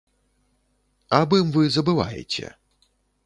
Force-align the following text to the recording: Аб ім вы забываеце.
Аб 1.19 1.35
ім 1.39 1.47
вы 1.57 1.63
забываеце. 1.77 2.47